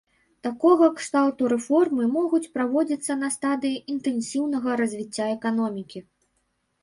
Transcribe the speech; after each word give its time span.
Такога 0.45 0.87
кшталту 0.99 1.49
рэформы 1.53 2.07
могуць 2.15 2.47
праводзіцца 2.55 3.17
на 3.19 3.29
стадыі 3.35 3.77
інтэнсіўнага 3.95 4.69
развіцця 4.83 5.25
эканомікі. 5.37 5.99